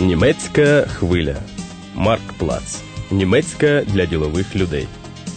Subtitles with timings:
[0.00, 1.36] Німецька хвиля.
[1.94, 2.80] Марк Плац.
[3.10, 4.88] Німецька для ділових людей.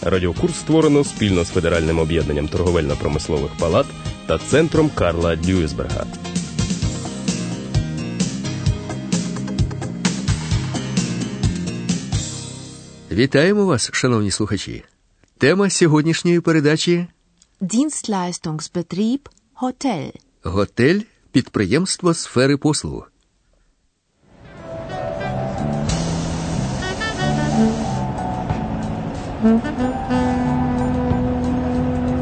[0.01, 3.86] Радіокурс створено спільно з Федеральним об'єднанням торговельно-промислових палат
[4.26, 6.05] та центром Карла Дюйсберга.
[13.12, 14.83] Вітаємо вас, шановні слухачі.
[15.37, 17.08] Тема сьогоднішньої передачі
[17.62, 19.20] Dienstleistungsbetrieb
[19.62, 20.12] Hotel.
[20.44, 21.00] Готель
[21.32, 23.12] підприємство сфери послуг.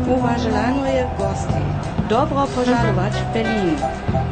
[0.08, 1.62] Уважаемые гости,
[2.10, 3.78] добро пожаловать в Берлин.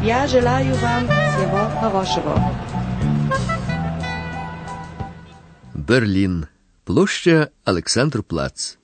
[0.04, 2.42] Я желаю вам всего хорошего.
[5.76, 6.48] Берлін.
[6.84, 8.78] Площа Олександр Плац.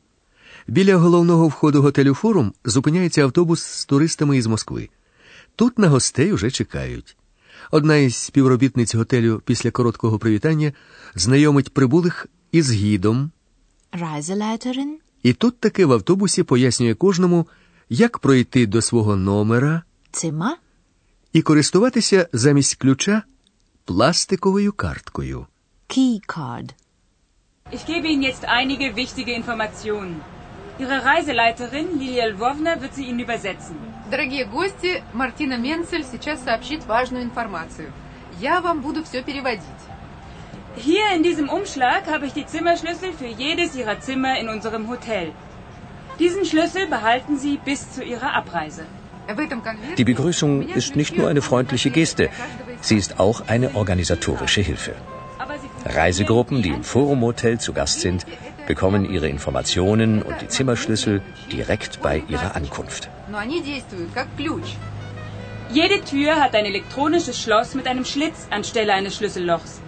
[0.68, 4.90] Біля головного входу готелю Форум зупиняється автобус з туристами із Москви.
[5.56, 7.18] Тут на гостей уже чекають.
[7.72, 10.74] Одна із співробітниць готелю після короткого привітання
[11.16, 13.32] знайомить прибулих із гідом,
[13.96, 14.90] Reiseleiterin.
[15.24, 17.48] і тут таки в автобусі пояснює кожному,
[17.90, 20.52] як пройти до свого номера Zimmer.
[21.34, 23.22] і користуватися замість ключа
[23.86, 25.48] пластиковою карткою.
[25.90, 26.70] Keycard.
[27.72, 30.16] Ich gebe Ihnen jetzt einige wichtige Informationen.
[30.80, 33.76] Ihre Reiseleiterin Lilia Lvovna wird sie Ihnen übersetzen.
[34.12, 37.90] Дорогие гости, Мартина Менцель сейчас сообщит важную информацию.
[38.40, 39.82] Я вам буду все переводить.
[40.78, 45.32] Hier in diesem Umschlag habe ich die Zimmerschlüssel für jedes Ihrer Zimmer in unserem Hotel.
[46.20, 48.86] Diesen Schlüssel behalten Sie bis zu Ihrer Abreise.
[49.98, 52.30] Die Begrüßung ist nicht nur eine freundliche Geste,
[52.82, 54.94] sie ist auch eine organisatorische Hilfe.
[55.86, 58.26] Reisegruppen, die im Forum Hotel zu Gast sind,
[58.68, 63.10] bekommen ihre Informationen und die Zimmerschlüssel direkt bei ihrer Ankunft.
[65.72, 69.82] Jede Tür hat ein elektronisches Schloss mit einem Schlitz anstelle eines Schlüssellochs.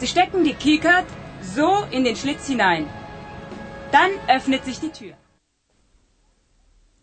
[0.00, 1.06] Sie stecken die Keycard
[1.56, 2.84] so in den Schlitz hinein.
[3.92, 5.14] Dann öffnet sich die Tür.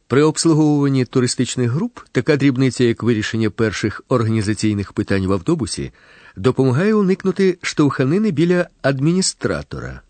[0.08, 5.92] При обслуговуванні туристичних груп така дрібниця, як вирішення перших організаційних питань в автобусі,
[6.36, 10.02] допомагає уникнути штовханини біля адміністратора.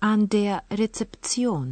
[0.00, 1.66] An der Rezeption.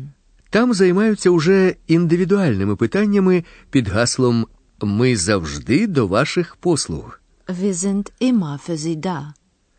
[0.51, 4.47] Там займаються уже індивідуальними питаннями під гаслом
[4.83, 7.21] Ми завжди до ваших послуг.
[7.49, 9.38] Wir sind immer für Sie da.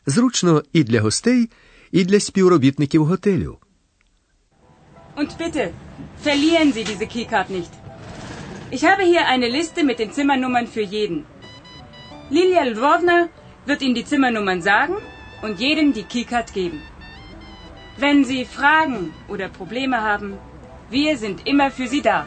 [0.08, 1.50] Зручно і для гостей,
[1.92, 3.58] і для співробітників готелю.
[5.16, 5.64] Und bitte,
[6.24, 7.72] verlieren Sie diese Keycard nicht.
[8.76, 11.18] Ich habe hier eine Liste mit den Zimmernummern für jeden.
[12.30, 13.28] Lilia Lvovna
[13.66, 14.96] wird Ihnen die Zimmernummern sagen
[15.44, 16.80] und jedem die Keycard geben.
[17.96, 20.28] Wenn Sie Fragen oder Probleme haben,
[20.90, 22.26] wir sind immer für Sie da.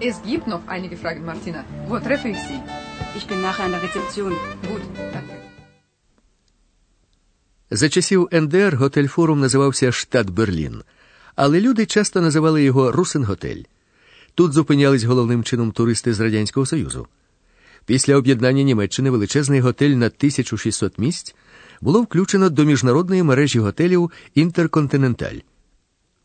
[0.00, 1.64] Es gibt noch einige Fragen, Martina.
[1.88, 2.60] Wo treffe ich Sie?
[3.16, 4.32] Ich bin nachher an der Rezeption.
[4.70, 4.82] Gut,
[5.14, 5.39] danke.
[7.73, 10.81] За часів НДР готель Форум називався Штат Берлін,
[11.35, 13.63] але люди часто називали його Русенготель.
[14.35, 17.07] Тут зупинялись головним чином туристи з Радянського Союзу.
[17.85, 21.35] Після об'єднання Німеччини величезний готель на 1600 місць
[21.81, 25.37] було включено до міжнародної мережі готелів Інтерконтиненталь.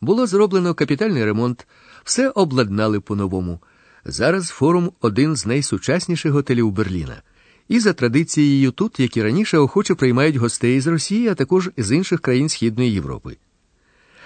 [0.00, 1.66] Було зроблено капітальний ремонт,
[2.04, 3.60] все обладнали по-новому.
[4.04, 7.22] Зараз форум один з найсучасніших готелів Берліна.
[7.68, 11.92] І за традицією тут, як і раніше, охоче приймають гостей з Росії, а також з
[11.92, 13.36] інших країн Східної Європи.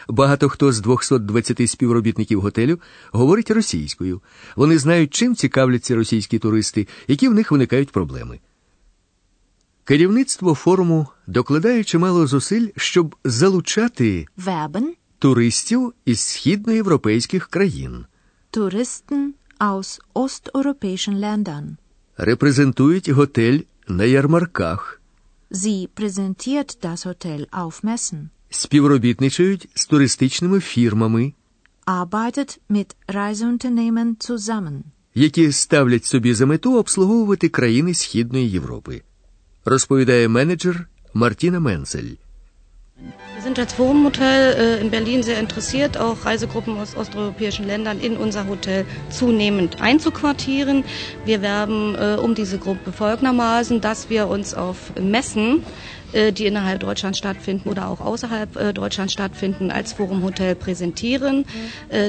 [0.09, 2.81] Багато хто з 220 співробітників готелю
[3.12, 4.21] говорить російською.
[4.56, 8.41] Вони знають, чим цікавляться російські туристи, які в них виникають проблеми.
[9.84, 14.84] Керівництво форуму докладає чимало зусиль, щоб залучати Werben.
[15.19, 18.06] туристів із східноєвропейських країн,
[18.53, 21.77] Touristen aus osteuropäischen Ländern.
[22.25, 25.00] Репрезентують готель на ярмарках,
[25.50, 28.28] Sie präsentiert das Hotel auf Messen.
[28.50, 31.32] співробітничають з туристичними фірмами,
[31.87, 34.81] Arbeitet mit Reiseunternehmen zusammen.
[35.14, 39.02] які ставлять собі за мету обслуговувати країни Східної Європи,
[39.64, 42.14] розповідає менеджер Мартіна Менцель.
[43.35, 47.99] Wir sind als Forum Hotel äh, in Berlin sehr interessiert, auch Reisegruppen aus osteuropäischen Ländern
[47.99, 50.85] in unser Hotel zunehmend einzuquartieren.
[51.25, 55.64] Wir werben äh, um diese Gruppe folgendermaßen, dass wir uns auf Messen,
[56.12, 61.47] äh, die innerhalb Deutschlands stattfinden oder auch außerhalb Deutschlands stattfinden, als Forum Hotel präsentieren,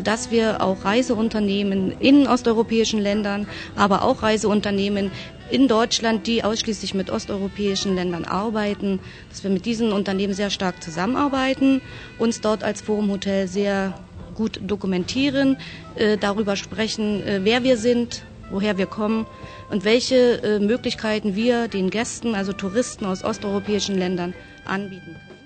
[0.03, 3.47] dass wir auch Reiseunternehmen in osteuropäischen Ländern,
[3.77, 5.11] aber auch Reiseunternehmen
[5.50, 10.82] in Deutschland, die ausschließlich mit osteuropäischen Ländern arbeiten, dass wir mit diesen Unternehmen sehr stark
[10.82, 11.80] zusammenarbeiten,
[12.18, 13.94] uns dort als Forum Hotel sehr
[14.34, 15.56] gut dokumentieren,
[15.94, 19.26] äh, darüber sprechen, äh, wer wir sind, woher wir kommen
[19.70, 24.34] und welche äh, Möglichkeiten wir den Gästen, also Touristen aus osteuropäischen Ländern,
[24.66, 25.36] anbieten können.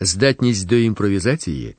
[0.00, 1.76] Здатність до імпровізації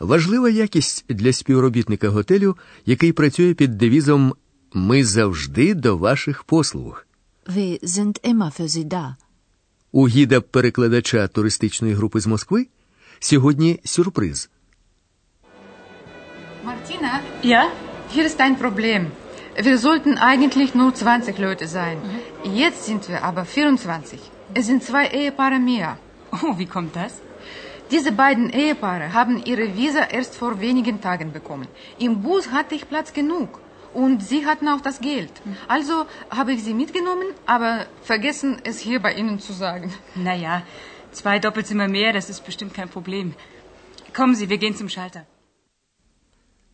[0.00, 4.34] важлива якість для співробітника готелю, який працює під девізом
[4.74, 7.06] Ми завжди до ваших послуг.
[7.46, 9.16] Wir sind immer für Sie da.
[9.92, 12.66] У гіда перекладача туристичної групи з Москви
[13.20, 14.50] сьогодні сюрприз.
[16.64, 17.12] Martina,
[17.42, 17.62] Ja?
[18.14, 19.02] hier ist ein Problem.
[19.68, 21.96] Wir sollten eigentlich nur 20 Leute sein.
[22.62, 24.20] Jetzt sind wir aber 24.
[24.54, 25.98] Es sind zwei Ehepaare mehr.
[26.32, 27.12] Oh, wie kommt das?
[27.90, 31.68] Diese beiden Ehepaare haben ihre Visa erst vor wenigen Tagen bekommen.
[31.98, 33.50] Im Bus hatte ich Platz genug.
[34.03, 35.33] Und sie hatten auch das Geld.
[35.75, 35.95] Also
[36.39, 37.71] habe ich sie mitgenommen, aber
[38.11, 39.89] vergessen, es hier bei Ihnen zu sagen.
[40.29, 40.53] Naja,
[41.19, 43.27] zwei Doppelzimmer mehr, das ist bestimmt kein Problem.
[44.17, 45.23] Kommen Sie, wir gehen zum Schalter.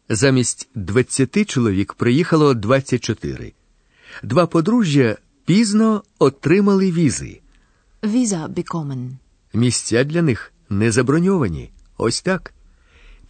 [0.09, 3.53] Замість 20 чоловік приїхало 24.
[4.23, 7.41] Два подружжя пізно отримали візи.
[8.03, 9.09] Visa bekommen.
[9.53, 11.71] Місця для них не заброньовані.
[11.97, 12.53] Ось так.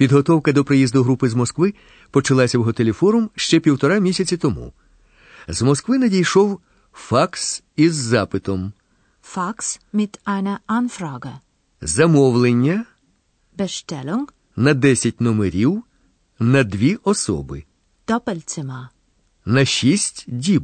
[0.01, 1.73] Підготовка до приїзду групи з Москви
[2.11, 4.73] почалася в готелі форум ще півтора місяці тому.
[5.47, 6.59] З Москви надійшов
[6.93, 8.73] факс із запитом,
[9.35, 11.33] Fax mit einer Anfrage.
[11.81, 12.85] замовлення
[13.57, 14.25] Bestellung
[14.55, 15.83] на 10 номерів
[16.39, 17.63] на дві особи,
[18.07, 18.87] Doppelzimmer.
[19.45, 20.63] на 6 діб.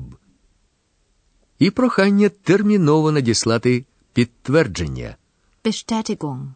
[1.59, 5.15] І прохання терміново надіслати підтвердження.
[5.63, 6.47] Bestätigung.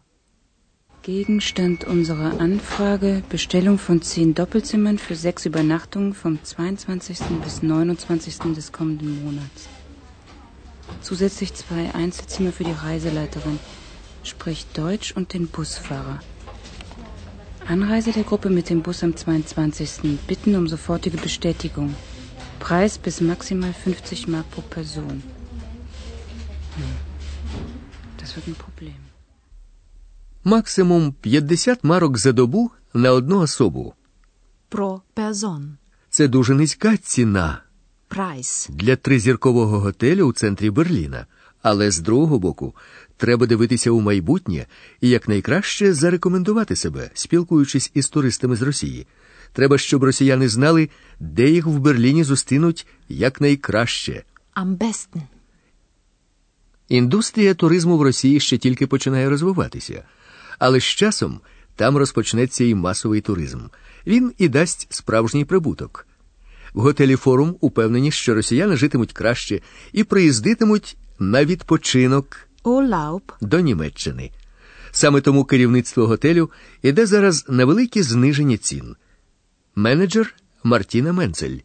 [1.02, 7.18] Gegenstand unserer Anfrage Bestellung von zehn Doppelzimmern für sechs Übernachtungen vom 22.
[7.42, 8.54] bis 29.
[8.54, 9.68] des kommenden Monats.
[11.00, 13.58] Zusätzlich zwei Einzelzimmer für die Reiseleiterin,
[14.22, 16.20] sprich Deutsch und den Busfahrer.
[17.66, 20.20] Anreise der Gruppe mit dem Bus am 22.
[20.28, 21.96] Bitten um sofortige Bestätigung.
[22.60, 25.24] Preis bis maximal 50 Mark pro Person.
[26.76, 26.84] Hm.
[28.18, 29.11] Das wird ein Problem.
[30.44, 33.94] Максимум 50 марок за добу на одну особу.
[34.70, 35.68] Pro Person.
[36.10, 37.62] Це дуже низька ціна
[38.10, 38.70] Preis.
[38.70, 41.26] для тризіркового готелю у центрі Берліна.
[41.62, 42.74] Але з другого боку,
[43.16, 44.66] треба дивитися у майбутнє
[45.00, 49.06] і якнайкраще зарекомендувати себе, спілкуючись із туристами з Росії.
[49.52, 50.88] Треба, щоб росіяни знали,
[51.20, 54.22] де їх в Берліні зустрінуть якнайкраще.
[54.56, 55.22] Besten.
[56.88, 60.02] Індустрія туризму в Росії ще тільки починає розвиватися,
[60.58, 61.40] але з часом
[61.76, 63.60] там розпочнеться і масовий туризм.
[64.06, 66.06] Він і дасть справжній прибуток.
[66.74, 69.60] В готелі форум упевнені, що росіяни житимуть краще
[69.92, 72.48] і приїздитимуть на відпочинок
[73.40, 74.30] до Німеччини.
[74.90, 76.50] Саме тому керівництво готелю
[76.82, 78.96] іде зараз на великі зниження цін.
[79.74, 80.34] Менеджер
[80.64, 81.58] Мартіна Менцель.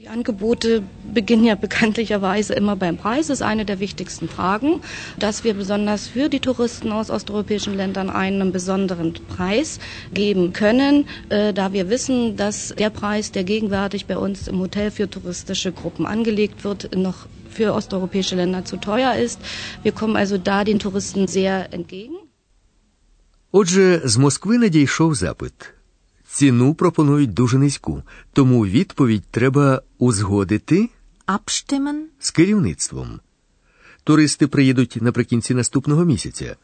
[0.00, 0.82] Die Angebote
[1.14, 3.28] beginnen ja bekanntlicherweise immer beim Preis.
[3.28, 4.82] Das ist eine der wichtigsten Fragen,
[5.18, 9.80] dass wir besonders für die Touristen aus osteuropäischen Ländern einen besonderen Preis
[10.12, 14.90] geben können, äh, da wir wissen, dass der Preis, der gegenwärtig bei uns im Hotel
[14.90, 19.40] für touristische Gruppen angelegt wird, noch für osteuropäische Länder zu teuer ist.
[19.82, 22.16] Wir kommen also da den Touristen sehr entgegen.
[23.52, 25.52] Отже, з Москви надійшов запит.
[26.33, 28.03] Ціну пропонують дуже низьку,
[28.33, 30.89] тому відповідь треба узгодити
[31.27, 32.01] Abstimmen.
[32.19, 33.19] з керівництвом.
[34.03, 36.55] Туристи приїдуть наприкінці наступного місяця.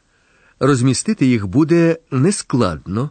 [0.59, 3.09] Розмістити їх буде нескладно,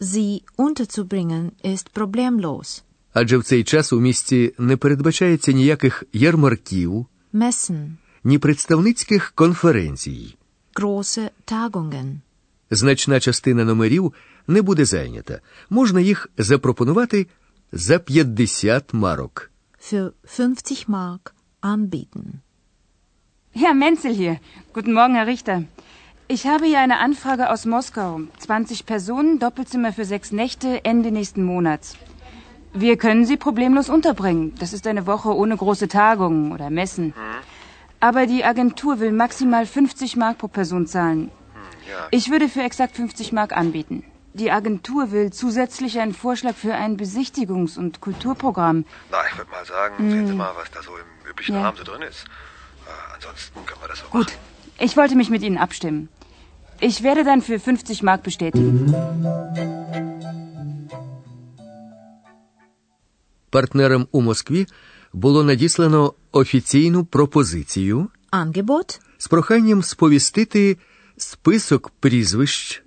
[0.00, 2.82] Sie unterzubringen ist problemlos.
[3.12, 7.90] адже в цей час у місті не передбачається ніяких ярмарків, Messen.
[8.24, 10.36] ні представницьких конференцій.
[10.74, 12.14] Große Tagungen.
[12.70, 14.12] Значна частина номерів
[14.47, 15.39] не буде зайнята.
[15.69, 17.27] Можна їх запропонувати
[17.71, 19.51] за 50 марок.
[19.91, 22.25] Für 50 Mark anbieten.
[23.55, 24.39] Herr Menzel hier.
[24.73, 25.63] Guten Morgen, Herr Richter.
[26.27, 28.21] Ich habe hier eine Anfrage aus Moskau.
[28.39, 31.95] 20 Personen, Doppelzimmer für sechs Nächte, Ende nächsten Monats.
[32.73, 34.53] Wir können sie problemlos unterbringen.
[34.59, 37.13] Das ist eine Woche ohne große Tagungen oder Messen.
[37.99, 41.31] Aber die Agentur will maximal 50 Mark pro Person zahlen.
[42.11, 44.03] Ich würde für exakt 50 Mark anbieten.
[44.41, 48.77] Die Agentur will zusätzlich einen Vorschlag für ein Besichtigungs- und Kulturprogramm.
[49.11, 51.61] Na, ich würde mal sagen, sehen Sie mal, was da so im üblichen Ja.
[51.63, 52.21] Rahmen so drin ist.
[52.25, 54.31] Äh, ansonsten können wir das auch Gut,
[54.87, 56.09] ich wollte mich mit Ihnen abstimmen.
[56.81, 58.75] Ich werde dann für 50 Mark bestätigen.
[63.49, 64.67] Партнерам у Москві
[65.13, 68.99] було надіслано офіційну пропозицію Angebot.
[69.17, 70.77] з проханням сповістити
[71.17, 72.83] список прізвищ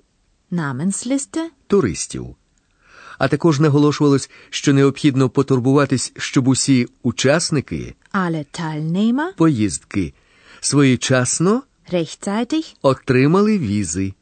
[0.54, 1.42] Namensliste.
[1.68, 2.36] туристів.
[3.18, 10.14] А також наголошувалось, що необхідно потурбуватись, щоб усі учасники Alle Teilnehmer поїздки
[10.60, 14.14] своєчасно rechtzeitig отримали візи.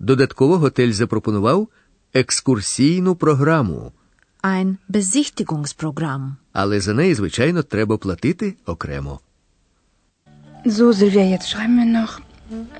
[0.00, 1.68] Додатково готель запропонував
[2.14, 3.92] екскурсійну програму,
[4.42, 6.30] ein Besichtigungsprogramm.
[6.52, 9.20] але за неї, звичайно, треба платити окремо.
[10.66, 12.20] So, Silvia, jetzt schreiben wir noch.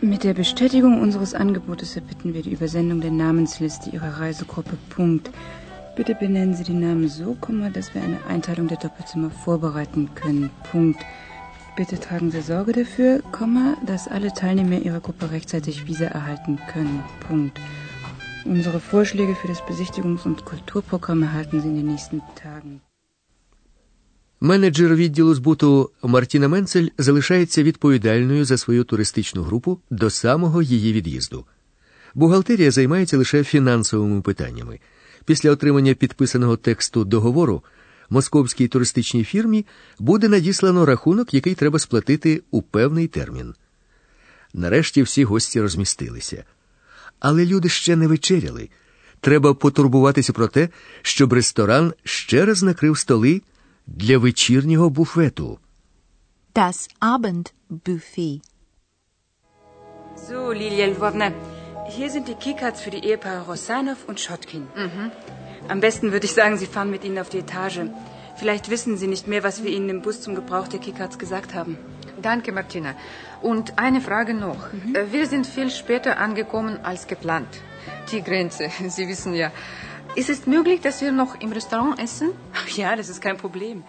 [0.00, 4.76] Mit der Bestätigung unseres Angebotes erbitten wir die Übersendung der Namensliste Ihrer Reisegruppe.
[4.90, 5.30] Punkt.
[5.96, 7.36] Bitte benennen Sie die Namen so,
[7.72, 10.50] dass wir eine Einteilung der Doppelzimmer vorbereiten können.
[10.70, 11.04] Punkt.
[11.76, 13.22] Bitte tragen Sie Sorge dafür,
[13.86, 17.02] dass alle Teilnehmer Ihrer Gruppe rechtzeitig Visa erhalten können.
[17.26, 17.58] Punkt.
[18.44, 22.82] Unsere Vorschläge für das Besichtigungs- und Kulturprogramm erhalten Sie in den nächsten Tagen.
[24.44, 31.44] Менеджер відділу збуту Мартіна Менцель залишається відповідальною за свою туристичну групу до самого її від'їзду.
[32.14, 34.80] Бухгалтерія займається лише фінансовими питаннями.
[35.24, 37.62] Після отримання підписаного тексту договору
[38.10, 39.66] московській туристичній фірмі
[39.98, 43.54] буде надіслано рахунок, який треба сплатити у певний термін.
[44.54, 46.44] Нарешті всі гості розмістилися.
[47.20, 48.68] Але люди ще не вечеряли.
[49.20, 50.68] Треба потурбуватися про те,
[51.02, 53.42] щоб ресторан ще раз накрив столи
[53.91, 55.59] для вечірнього буфету.
[56.55, 58.41] Das Abendbuffet.
[60.29, 61.31] So, Lilia Lvovna,
[61.95, 64.63] hier sind die Keycards für die Ehepaare Rosanov und Schotkin.
[65.73, 67.81] Am besten würde ich sagen, Sie fahren mit ihnen auf die Etage.
[68.39, 71.53] Vielleicht wissen Sie nicht mehr, was wir Ihnen im Bus zum Gebrauch der Keycards gesagt
[71.53, 71.77] haben.
[72.21, 72.91] Danke, Martina.
[73.41, 74.61] Und eine Frage noch.
[74.93, 77.51] Äh, Wir sind viel später angekommen als geplant.
[78.11, 79.51] Die Grenze, Sie wissen ja.
[80.14, 82.28] Ist es möglich, dass wir noch im Restaurant essen?
[82.76, 83.82] Ja, das ist kein Problem.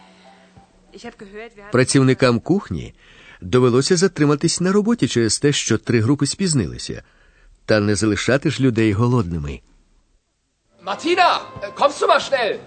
[0.91, 1.71] Ich habe gehört, wir haben...
[1.71, 2.93] Працівникам кухні
[3.41, 7.03] довелося затриматись на роботі через те, що три групи спізнилися.
[7.65, 9.61] Та не залишати ж людей голодними.
[10.85, 11.29] Martina,
[11.61, 12.59] äh, kommst du mal schnell?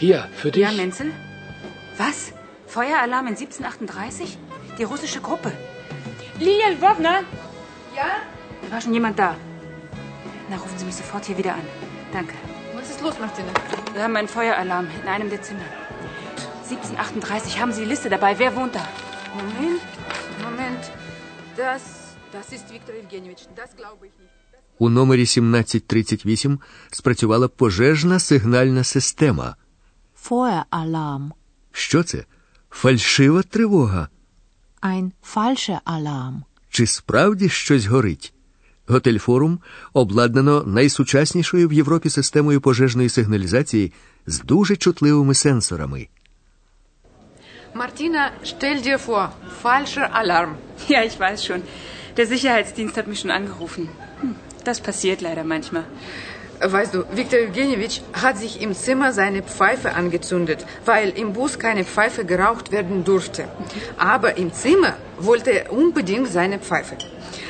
[0.00, 0.64] Hier, für dich.
[0.66, 1.08] Ja, Menzel?
[1.98, 2.18] Was?
[2.74, 4.38] Feueralarm in 1738?
[4.78, 5.50] Die russische Gruppe.
[6.40, 7.14] Lilia Lvovna?
[8.00, 8.10] Ja?
[8.62, 9.30] Da War schon jemand da?
[10.50, 11.66] Na, rufen Sie mich sofort hier wieder an.
[12.12, 12.34] Danke.
[12.74, 13.52] Was ist los, Martina?
[13.94, 15.68] Wir haben einen Feueralarm in einem der Zimmer.
[16.68, 17.60] 1738.
[17.60, 18.38] Haben Sie die Liste dabei?
[18.38, 18.86] Wer wohnt da?
[19.40, 19.82] Moment,
[20.42, 20.84] Moment.
[21.56, 21.82] Das,
[22.32, 23.44] das ist Viktor Evgenjewitsch.
[23.56, 24.30] Das glaube ich nicht.
[24.78, 26.58] У номері 1738
[26.90, 29.56] спрацювала пожежна сигнальна система.
[30.28, 31.30] Feueralarm.
[31.72, 32.24] Що це?
[32.70, 34.08] Фальшива тривога.
[34.82, 36.42] Ein falscher Alarm.
[36.68, 38.33] Чи справді щось горить?
[38.86, 39.58] Готель Форум
[39.92, 43.92] обладнано найсучаснішою в Європі системою пожежної сигналізації
[44.26, 46.08] з дуже чутливими сенсорами.
[47.74, 49.28] Martina, stell dir vor,
[49.62, 50.52] falscher Alarm.
[50.88, 51.62] Ja, ich weiß schon.
[52.16, 53.88] Der Sicherheitsdienst hat mich schon angerufen.
[54.20, 54.34] Hm,
[54.68, 55.84] das passiert leider manchmal.
[56.66, 61.84] Weißt du, Viktor Evgenjewitsch hat sich im Zimmer seine Pfeife angezündet, weil im Bus keine
[61.84, 63.44] Pfeife geraucht werden durfte.
[63.98, 66.96] Aber im Zimmer wollte er unbedingt seine Pfeife.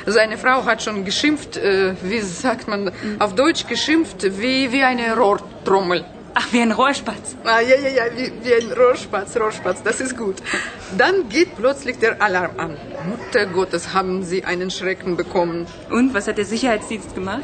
[0.06, 2.90] Seine Frau hat schon geschimpft, äh, wie sagt man
[3.20, 6.04] auf Deutsch geschimpft, wie, wie eine Rohrtrommel.
[6.35, 7.35] Ach, wie ein Rohrspatz.
[7.43, 10.37] Ah, ja, ja, ja, wie, wie ein Rohrspatz, Rohrspatz, das ist gut.
[10.97, 12.77] Dann geht plötzlich der Alarm an.
[13.09, 15.65] Mutter Gottes, haben sie einen Schrecken bekommen.
[15.89, 17.43] Und, was hat der Sicherheitsdienst gemacht?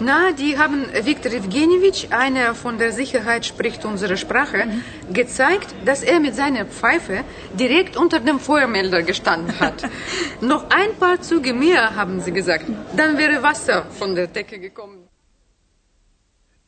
[0.00, 4.66] Na, die haben Viktor Evgenjewitsch, einer von der Sicherheit spricht unsere Sprache,
[5.12, 7.24] gezeigt, dass er mit seiner Pfeife
[7.54, 9.88] direkt unter dem Feuermelder gestanden hat.
[10.40, 12.66] Noch ein paar Züge mehr, haben sie gesagt.
[12.96, 14.98] Dann wäre Wasser von der Decke gekommen.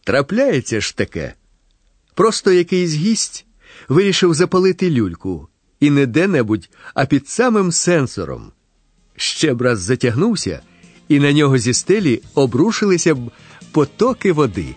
[0.08, 1.34] Трапляється ж таке.
[2.15, 3.45] Просто якийсь гість
[3.89, 5.47] вирішив запалити люльку.
[5.79, 8.51] І не де-небудь, а під самим сенсором.
[9.15, 10.61] Ще б раз затягнувся,
[11.07, 13.31] і на нього зі стелі обрушилися б
[13.71, 14.75] потоки води.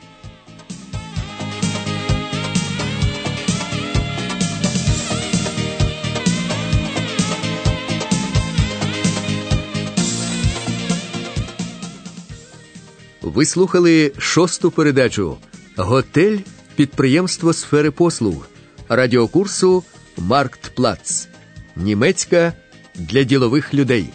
[13.22, 15.36] Ви слухали шосту передачу
[15.76, 16.38] Готель
[16.76, 18.48] підприємство сфери послуг
[18.88, 19.84] радіокурсу
[20.16, 21.28] Марктплац.
[21.76, 22.52] Німецька
[22.94, 24.08] для ділових людей.